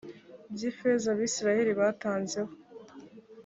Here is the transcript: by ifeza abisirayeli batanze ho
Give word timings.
by 0.53 0.61
ifeza 0.69 1.05
abisirayeli 1.13 1.71
batanze 1.79 2.39
ho 2.47 2.51